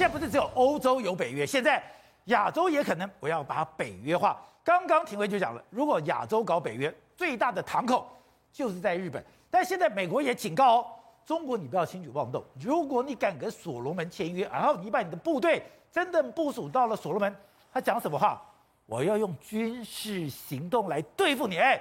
[0.00, 1.82] 现在不是只有欧洲有北约，现在
[2.24, 4.42] 亚洲也可能我要把北约化。
[4.64, 8.08] 刚刚廷辉就讲了，如果亚洲搞北约，最大的堂口
[8.50, 9.22] 就是在日本。
[9.50, 10.86] 但现在美国也警告哦，
[11.26, 12.42] 中国你不要轻举妄动。
[12.58, 17.36] 如果你敢跟所罗门签约，然后你把你的部队真的部署到了所罗门，
[17.70, 18.40] 他讲什么话？
[18.86, 21.58] 我要用军事行动来对付你。
[21.58, 21.78] 哎，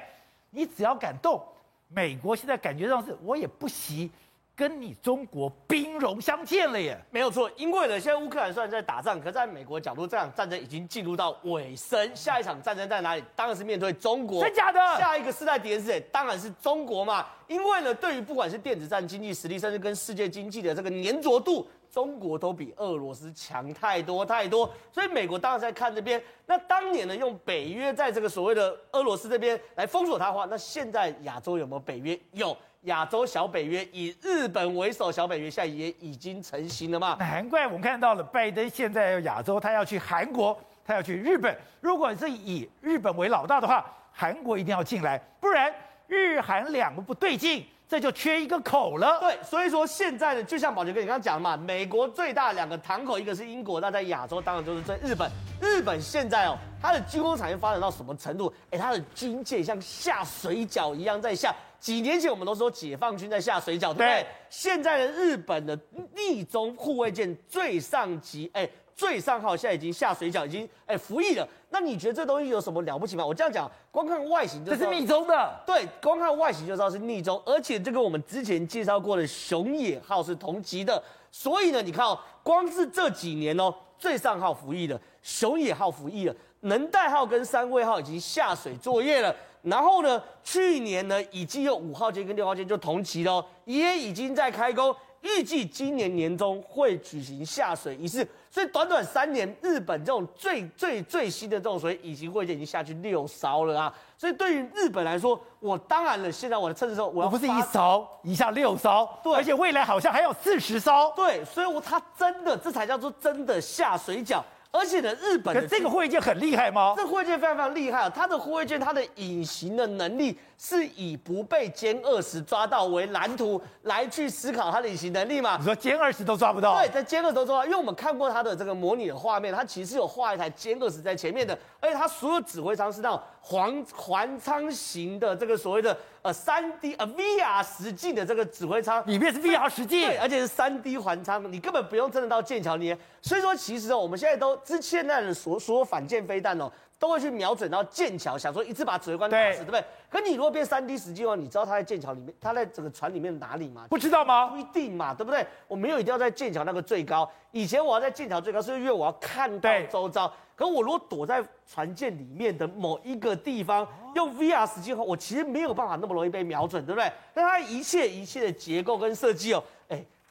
[0.50, 1.42] 你只要敢动，
[1.88, 4.12] 美国现在感觉上是我也不惜。
[4.60, 7.50] 跟你中国兵戎相见了耶，没有错。
[7.56, 12.14] 因为呢，现在乌克兰虽然在打仗，可在美国角度，这场战争已经进入到尾声。
[12.14, 13.24] 下一场战争在哪里？
[13.38, 14.44] 当然是面对中国。
[14.44, 14.80] 真假的？
[15.00, 16.02] 下一个世代敌人是谁？
[16.12, 17.26] 当然是中国嘛。
[17.48, 24.70] 因为呢，对于不管是电子战、经济实力，甚至跟世界经济的这个粘着度，中国都比俄罗斯强太多太多。
[24.92, 26.22] 所以美国当然在看这边。
[26.46, 32.20] 那当年呢，用北约在这个所谓的俄罗斯这边来封锁它的话，那现在亚洲有没有北约？
[32.32, 32.56] 有。
[32.84, 37.18] 亚洲小北约以日本为首，小北约现在也已经成型了嘛？
[37.20, 41.54] 难怪我们看到了拜登现在要亚洲，他要去韩国，他要去日本。
[41.82, 45.70] 如果是以日本为老大的话，韩国一定要进来，不然
[46.08, 49.20] 日韩两个不对劲，这就缺一个口了。
[49.20, 55.28] 对，所以说现在呢，就像宝杰哥你刚刚讲的嘛，美国最大的两个堂口，一个是英国，那在亚洲当然就是在日本。
[55.60, 58.54] 日本现在哦，它的军工产业发展到什么程度？
[58.70, 61.52] 哎，它的军舰像下水饺一样在下。
[61.80, 64.08] 几年前我们都说解放军在下水饺，对不对？
[64.08, 65.76] 对，现在的日本的
[66.16, 71.48] 匿踪护卫舰最上级，哎，最上号现在已经下水饺，已经哎服役了。
[71.72, 73.26] 那你觉得这东西有什么了不起吗？
[73.26, 75.64] 我这样讲，光看外形就知道，这是密宗的。
[75.68, 81.02] 对，光看外形就知道是密宗，而且这跟我们之前介绍过的熊野号是同级的。
[81.32, 89.34] 所以呢，你看哦，光是这几年哦，最上号服役了，熊野号服役了，能代号跟三位号已经下水作业了。
[89.62, 98.28] 然后呢，去年呢，已经有五号舰跟六号舰就同期了，也已经在开工，预计今年年中会举行下水仪式。
[98.52, 103.94] 所以短短三年，日本这种最最最新的这种所谓隐形护卫舰已经下去六艘了啊！
[104.18, 114.42] 所以对于日本来说，我当然了，现在我的趁着时候，我要不是一艘，一下六艘，对，而且未来好像还有四十艘，对，所以我他真的这才叫做真的下水饺。
[114.72, 116.94] 而且呢，日本的这个护卫舰很厉害吗？
[116.96, 118.10] 这护卫舰非常非常厉害啊！
[118.10, 125.56] 它的护卫舰，它的隐形的能力是以不被歼二十抓到为蓝图来去思考它的隐形能力嘛？
[125.58, 126.76] 你说歼二十都抓不到？
[126.76, 143.00] 对，在歼二十都抓不到，因为我们看过它的这个模拟的画面，它其实有画一台歼二十在前面的，而且它所有指挥舱是那种环环舱型的这个所谓的呃三 D 呃 VR 实境的这个指挥舱，里面是 VR 实境，对，而且是三 D 环舱，你根本不用真的到剑桥里面。
[143.22, 149.84] 所以说，其实哦，我们现在都之前那的所所有反舰飞弹哦，都会去瞄准到剑桥，想说一次把指挥官打死，对，对不对？
[150.10, 153.88] 可你如果变三 D 实际的话，你知道他在剑桥里面，他在整个船里面哪里吗？
[153.90, 154.48] 不知道吗？
[154.48, 155.46] 不一定嘛，对不对？
[155.68, 160.32] 我没有一定要在剑桥那个最高，以前我要在剑桥最高，是因为我要看到周遭。
[160.58, 167.10] 可我如果躲在船舰里面的某一个地方，用 VR 实际的话，我其实没有办法那么容易被瞄准，对不对？
[167.34, 169.79] 但它一切一切的结构跟设计哦，哎。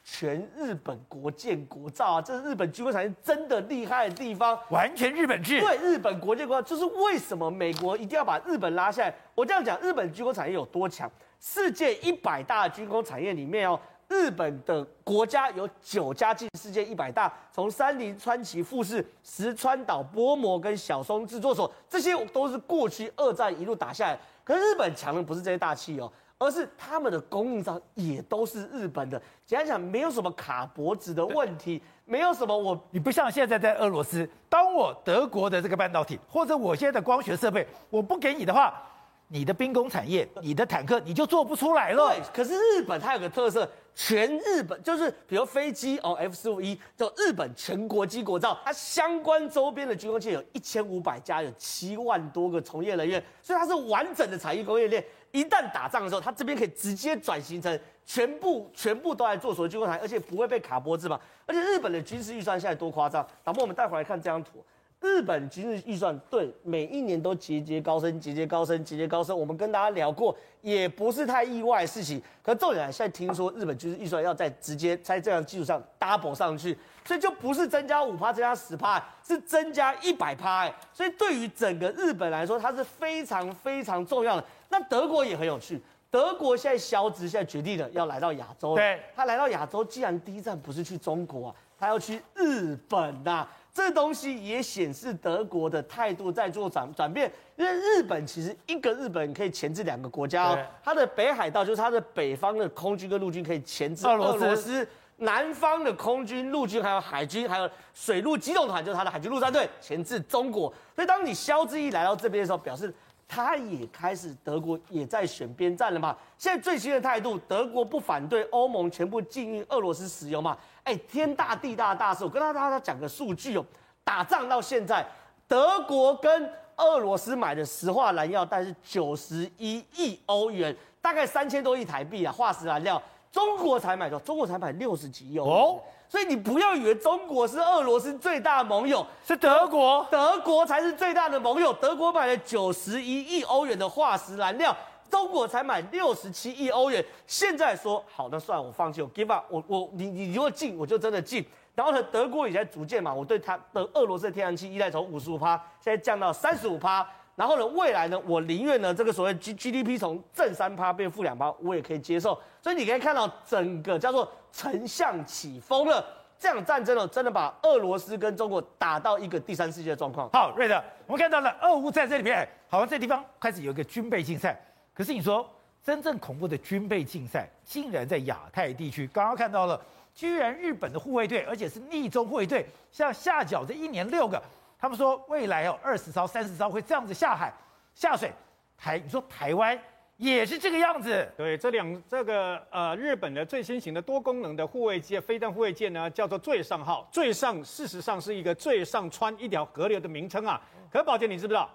[0.03, 5.59] 全日本国建国造啊，这是日本军工产业真的厉害的地方，完全日本制。
[5.59, 9.13] 对，日本国建国造，就是为什么美国一定要把日本拉下来。
[9.35, 11.09] 我这样讲，日本军工产业有多强？
[11.39, 24.19] 世界一百大的军工产业里面哦，日本的国家有九家进世界一百大，从三菱、川崎、富士、石川岛、波摩跟小松制作所，这些都是过去二战一路打下来。
[24.43, 26.03] 可是日本强的不是这些大企业。
[26.39, 38.81] 而是他们的供应商也都是日本的，简单讲，没有什么卡脖子的问题，没有什么我你不像现在在俄罗斯，当我德国的这个半导体或者我现在的光学设备我不给你的话，
[39.27, 42.07] 你的兵工产业、你的坦克你就做不出来了。
[42.07, 55.03] 对，可是日本它有个特色，全日本就是比如飞机哦，F 四五一就日本全国机国造，它相关周边的军工企业有一千五百家，有七万多个从业人员，所以它是完整的产业工业链。
[55.31, 61.19] 一旦打仗的时候，他这边可以直接转型成全部全部都来做所谓军工台，而且不会被卡脖子嘛。
[61.45, 64.63] 而且日本的军事预算现在多夸张，导播我们带回来看这张图，
[65.01, 69.37] 日本军事预算对每一年都节节高升，节节高升，节节高升。
[69.37, 72.21] 我们跟大家聊过，也不是太意外的事情。
[72.43, 80.65] 可重点现在听说日本军事预算要在直接在这样基础上 double 上去，所以就不是增加五趴，增加十趴，是增加一百趴。
[80.65, 84.43] 哎，所以对于整个日本来说，它是非常非常重要的。
[84.67, 85.81] 那德国也很有趣，
[86.11, 88.75] 德国现在消资现在决定了要来到亚洲。
[88.75, 97.31] 对，他来到亚洲，既然第一站不是去中国啊，他要去日本呐、这东西也显示德国的态度在做转转变。
[97.55, 104.87] 因为日本其实一个日本可以钳制两个国家哦，它的北海道就是它的北方的空军跟陆军可以钳制俄罗斯。
[105.21, 110.73] 南方的空军、陆军还有海军，还有水陆机动团，就是它的海军陆战队前置中国。
[110.95, 112.93] 所以当你肖志毅来到这边的时候，表示
[113.27, 116.15] 他也开始德国也在选边站了嘛。
[116.37, 120.57] 现在最新的态度，德国不反对欧盟全部禁运俄罗斯石油嘛？
[120.83, 123.65] 哎，天大地大大事，我跟他大家讲个数据哦，
[124.03, 125.05] 打仗到现在，
[125.47, 133.01] 德国跟俄罗斯买的石化燃料，大概是九十一亿欧元，大概三千多亿台币啊，化石燃料。
[133.31, 141.71] 中国才买的，中国才买六十几亿哦，所以你不要以为中国是俄罗斯最大的盟友，是德国，德国才是最大的盟友。
[141.73, 144.75] 德国买了九十一亿欧元的化石燃料，
[145.09, 147.03] 中国才买六十七亿欧元。
[147.27, 151.45] 现在说好，那算了，我放弃，我 give up，我我你你如果进，我就真的进。
[151.75, 157.07] 然后呢，德国也在逐渐嘛，我对它的俄罗斯的天然气依赖从五十五趴，现在降到三十五趴。
[157.35, 162.37] 然后呢，未来呢，我宁愿呢，这个所谓 G G D P 从正三趴变负两趴，我也可以接受。
[162.61, 166.05] 所以你可以看到，整个叫做丞相起风了，
[166.37, 170.29] 这场战争呢，真的把俄罗斯跟中国打到一个第三世界的状况。
[170.33, 174.61] 好，瑞德，我们看到了俄乌在这里面，好像这地方开始有一个军备竞赛。
[174.99, 175.49] 可是你说，
[175.81, 179.07] 真正恐怖的军备竞赛，竟然在亚太地区。
[179.13, 179.81] 刚刚看到了，
[180.13, 184.43] 居然日本的护卫队，而且是逆中护卫队，像下饺子一年六个。
[184.77, 187.49] 他们说未来有二十艘、三十艘会这样子下海
[187.95, 188.29] 下水，
[188.77, 189.79] 台你说台湾
[190.17, 191.25] 也是这个样子？
[191.37, 197.07] 对，这两这个呃日本的最新型的多功能的护卫舰飞弹护卫舰呢，叫做最上号。
[197.09, 200.61] 最上事实上是一个最上穿一条河流的名称啊。
[200.91, 201.69] 可宝杰，你知不知道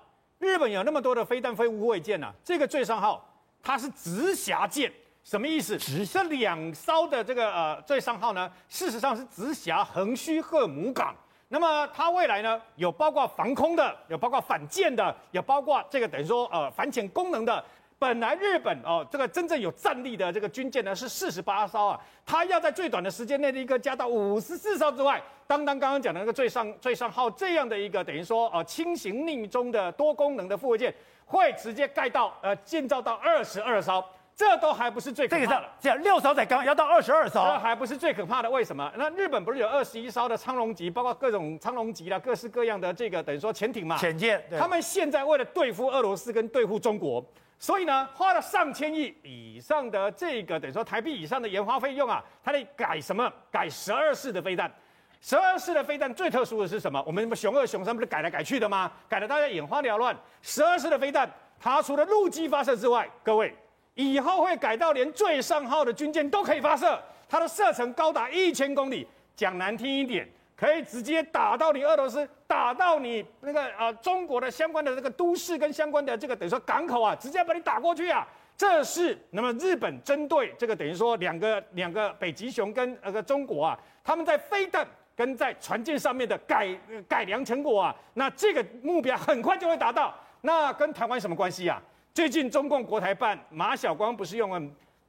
[0.45, 2.31] 日本有那么多的飞弹飞护卫舰呢？
[2.45, 3.27] 这个最上号
[3.63, 4.93] 它是直辖舰，
[5.25, 5.77] 什么意思？
[5.79, 11.15] 直这两艘的这个呃最上号呢，事实上是直辖横须贺母港。
[11.49, 17.65] 那么它未来呢，有包括防空的，有包括反舰的，有包括这个等于说呃反潜功能的。
[18.05, 34.05] 本来日本哦，这个真正有战力的这个军舰呢是四十八艘啊，它要在最短的时间内一个加到五十四艘之外，当当刚刚讲的那个最上最上号这样的一个等于说呃轻型逆中的多功能的护卫舰，会直接盖到呃建造到二十二艘。
[34.37, 38.51] 这都还不是最可怕的，这样六艘才刚要到二十二艘，这还不是最可怕的。
[38.51, 38.93] 为什么？
[38.97, 43.97] 那日本不是有二十一艘的苍龙级，包括各种苍龙级的各式各样的这个等于说潜艇嘛？
[43.97, 44.43] 潜舰。
[44.59, 47.25] 他们现在为了对付俄罗斯跟对付中国，
[47.65, 53.33] 所以呢花了上千亿以上的这个等于说台币以上的研发费用啊，他得改什么？
[53.51, 54.71] 改十二式的飞弹。
[55.19, 57.03] 十二式的飞弹最特殊的是什么？
[57.07, 58.93] 我们雄二、雄三不是改来改去的吗？
[59.09, 60.15] 改得大家眼花缭乱。
[60.43, 61.27] 十二式的飞弹，
[61.59, 63.57] 它除了陆基发射之外，各位。
[63.95, 69.09] 以后会改到连最上号的军舰都可以发射，它的射程高达一千公里。
[69.35, 78.25] 讲难听一点，可以直接打到你俄罗斯，打到你那个呃中国的相关的这个都市跟相关的这个等于说港口啊，直接把你打过去啊。
[78.57, 84.87] 这是那么日本针对这个等于说两个两个北极熊跟那个中国啊，他们在飞弹
[85.17, 86.69] 跟在船舰上面的改
[87.09, 90.15] 改良成果啊，那这个目标很快就会达到。
[90.43, 91.83] 那跟台湾什么关系啊？
[92.15, 94.61] 最近中共国台办马晓光不是用了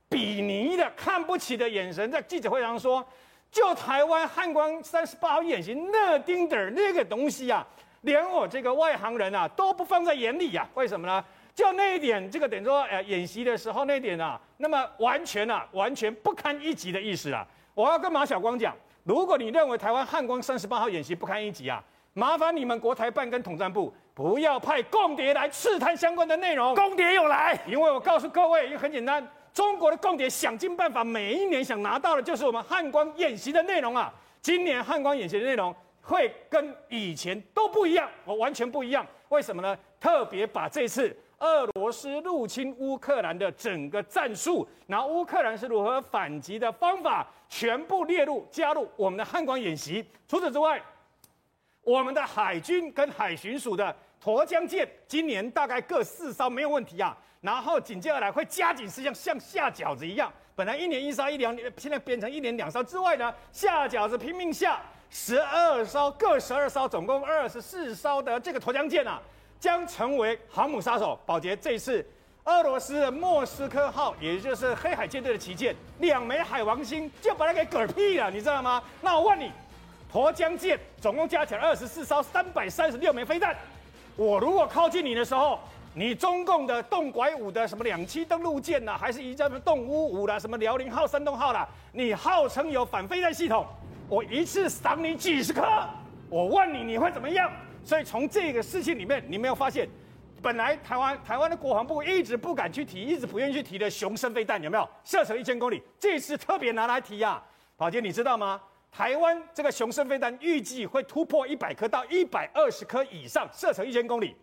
[0.10, 3.06] 鄙夷的看不起的眼神在记者会上说，
[3.56, 7.66] 就台湾汉光三十八号演习那丁点儿那个东西啊，
[8.02, 10.68] 连我这个外行人啊都不放在眼里呀？
[10.74, 11.24] 为什么呢？
[11.54, 17.48] 就那一点，这个等于说呃演习的时候那点啊，那么完全啊完全不堪一击的意思啊！
[17.74, 18.76] 我要跟马晓光讲，
[19.06, 21.82] 如果你认为台湾汉光三十八号演习不堪一击啊，
[22.12, 23.94] 麻烦你们国台办跟统战部。
[24.14, 34.14] 不要派共谍来刺探相关的内容，共谍又来，因为我告诉各位，也很简单，中国的共谍想尽办法，每一年想拿到的就是我们汉光演习的内容啊。
[34.42, 39.08] 今年汉光演习的内容会跟以前都不一样，我完全不一样。
[39.30, 39.78] 为什么呢？
[39.98, 50.06] 特别把这次俄罗斯入侵乌克兰的整个战术，然后乌克兰是如何反击的方法，全部列入加入我们的汉光演习。
[50.28, 50.82] 除此之外，
[51.82, 53.96] 我们的海军跟海巡署的。
[54.24, 57.16] 沱江舰今年大概各四艘没有问题啊，
[57.46, 69.22] 然后紧接而来会加紧，实际上像下饺子一样，本来一年一艘一两年，现在变成一年两艘之外呢，下饺子拼命下，十二艘各十二艘，总共二十四艘的这个沱江舰啊，
[69.60, 71.20] 将成为航母杀手。
[71.24, 72.04] 宝洁，这次
[72.46, 78.82] 俄罗斯的莫斯科号，也就是黑海舰队的旗舰，两枚海王星就把它给嗝屁了，你知道吗？
[79.02, 79.52] 那我问你，
[80.12, 83.56] 沱江舰总共加起来二十四艘，三百三十六枚飞弹。
[84.16, 85.60] 我如果靠近你的时候，
[85.98, 93.66] 你中共的动拐五的什么两栖登陆舰呐，还是一架什么动五五啦，什么辽宁号、山东号啦，你号称有反飞弹系统，
[94.10, 95.64] 我一次赏你几十颗，
[96.30, 97.50] 我问你你会怎么样？
[97.82, 99.88] 所以从这个事情里面，你没有发现，
[100.42, 104.86] 本来台湾台湾的国防部一直不敢去提，一直不愿意去提的雄升飞弹有没有？
[105.06, 107.44] 射程一千公里，这次特别拿来提呀、啊。
[107.78, 108.62] 宝杰，你知道吗？
[108.92, 114.36] 台湾这个雄升飞弹预计会突破一百颗到一百二十颗以上，射程一千公里，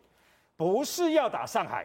[0.63, 1.85] 不是要打上海，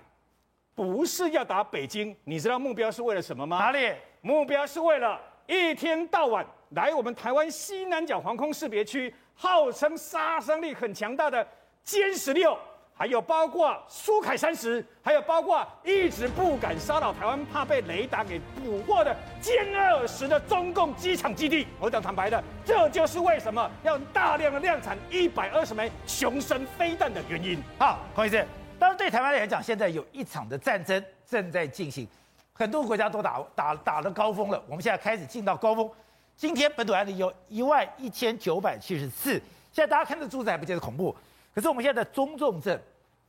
[0.75, 3.57] 不是要打北京，你知道目标是为了什么吗？
[3.57, 3.91] 哪里？
[4.21, 11.43] 目标是为了一天到晚来我们台湾西南角防空识别区，号称杀伤力很强大的
[11.83, 12.55] 歼十六。
[12.93, 21.67] 还有包括苏凯三十，还有包括一直不敢骚扰台湾，怕被雷达给捕获的歼二十的中共机场基地。
[21.79, 27.59] 我讲坦白的，这就是为什么要大量的量产一百二十枚雄升飞弹的原因。
[27.77, 28.43] 好，孔医师，
[28.79, 32.07] 当然对台湾来讲，现在有一场的战争正在进行，
[32.53, 34.63] 很多国家都打打打了高峰了。
[34.67, 35.89] 我们现在开始进到高峰，
[36.35, 39.31] 今天本土案例有一万一千九百七十四，
[39.71, 41.15] 现在大家看这数字还不觉得恐怖。
[41.55, 42.79] 可是我们现在的中重症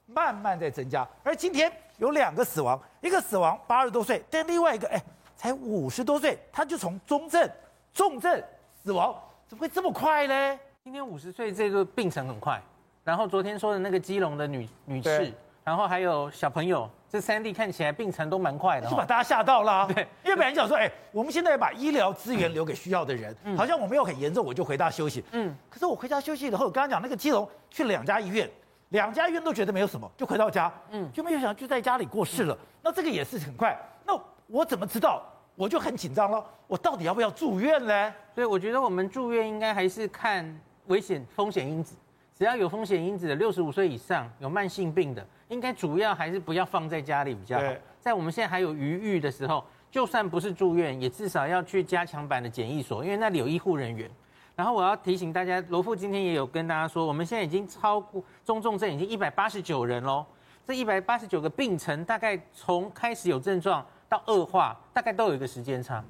[0.05, 5.03] 慢慢在增加，而今天有两个死亡，一个死亡八十多岁，但另外一个哎
[5.35, 7.51] 才五十多岁，他就从中症、
[7.95, 8.43] 重症
[8.85, 10.61] 死亡，怎么会这么快呢？
[10.85, 12.61] 今天五十岁这个病程很快，
[13.09, 15.33] 然后昨天说的那个基隆的女女士，
[15.65, 19.89] 然后还有小朋友，这三例看起来病程都蛮快的，就把大家吓到了。
[19.95, 25.25] 对，因为本来讲说，哎，我们现在要把医疗资源留给需要的人，嗯、好像我没有很严重，我就回家休息。
[25.33, 28.47] 嗯，可是我回家休息以后，我刚刚讲那个基隆去了两家医院，
[28.91, 32.55] 两家医院都觉得没有什么，就回到家，嗯，就没有想到就在家里过世了。
[32.55, 33.75] 嗯、那这个也是很快，
[34.05, 35.23] 那我怎么知道？
[35.57, 38.15] 我就很紧张了，我到底要不要住院呢？
[38.35, 41.97] 所以我觉得我们住院应该还是看危险风险因子，
[42.39, 45.27] 只要有风险因子的，六十五岁以上有慢性病的。
[45.49, 47.67] 应该主要还是不要放在家里比较好。
[47.99, 54.09] 在我们现在还有余裕的时候，就算不是住院，也至少要去加强版的检疫所，因为那里有医护人员。
[54.55, 60.25] 然后我要提醒大家，罗富今天也有跟大家说，我们现在已经超过中重症已经一百八十九人喽。
[60.65, 66.05] 这一百八十九个病程，大概从开始有症状到恶化，大概都有一个时间差，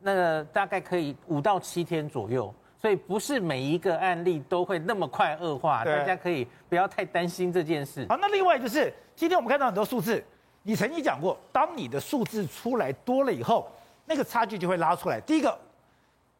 [0.00, 2.52] 那个大概可以五到七天左右。
[2.80, 8.06] 所以不是每一个案例都会那么快恶化，大家可以不要太担心这件事。
[8.08, 10.22] 好，那另外就是今天我们看到很多数字，
[10.62, 13.68] 你曾经讲过，当你的数字出来多了以后，
[14.06, 15.20] 那个差距就会拉出来。
[15.20, 15.58] 第一个，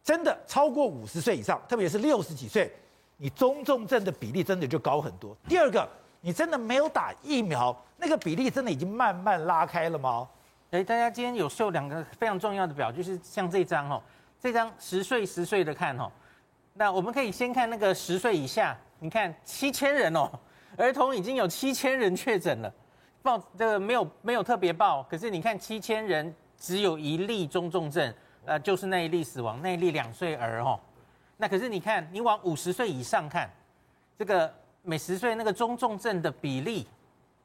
[0.05, 2.73] 真的超过五十岁以上，特别是六十几岁，
[3.17, 5.37] 你中重症的比例真的就高很多。
[5.49, 5.89] 第二个，
[6.21, 10.29] 你真的没有打疫苗，那个比例真的已经慢慢拉开了吗？
[10.71, 14.01] 哎，大家今天有秀两个非常重要的表，就是像这张哦，
[14.41, 16.09] 这张十岁十岁的看哦。
[16.79, 20.31] 那我们可以先看那个十岁以下，你看七千人哦，
[20.77, 22.73] 儿童已经有七千人确诊了，
[23.21, 30.79] 报这个没有没有特别报，可是你看七千人只有一例中重症，呃，就是那一例死亡，那一例两岁儿哦，
[31.37, 33.51] 那可是你看你往五十岁以上看，
[34.17, 34.49] 这个
[34.83, 36.87] 每十岁那个中重症的比例，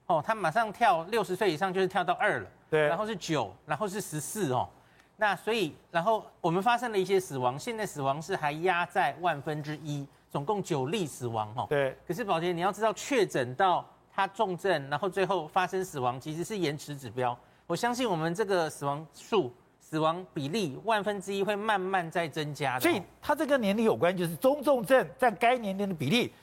[0.05, 4.69] 哦，他马上跳六十岁以上就是跳到二了，对，然后是九，然后是十四哦。
[5.15, 11.67] 那所以，然后我们发生了一些死亡，现在死亡是还压在万分之一，总共九例死亡哈。
[11.69, 11.95] 对。
[12.07, 17.37] 可是宝杰，你要知道，确诊到他重症，然后最后发生死亡，其实是延迟指标。
[17.67, 22.81] 我相信我们这个死亡数、死亡比例万分之一会慢慢在增加的。
[22.81, 26.33] 所以它这个年龄有关，就是中重症占该年龄的比例，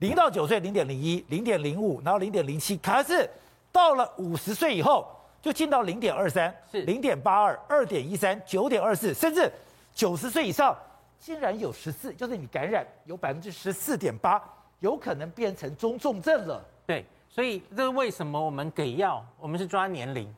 [0.00, 3.28] 零到九岁零点零一、零点零五，然后零点零七，可是
[3.72, 5.08] 到了五十岁以后。
[5.44, 9.52] 就进到零点二三，是零点八二、二点一三、九点二四，甚至
[9.92, 10.74] 九十岁以上，
[11.18, 14.42] 竟然有十四，就是你感染有百分之十四点八，
[14.80, 16.64] 有可能变成中重症了。
[16.86, 20.34] 对，所以这是为什么我们给药，我们是抓年龄，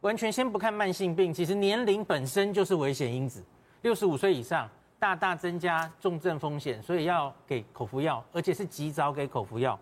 [0.00, 3.40] 完全先不看慢性病，其实年龄本身就是危险因子，
[3.82, 4.68] 六十五岁以上
[4.98, 9.78] 大大增加重症风险，所以要给口服药，而且是及早给口服药。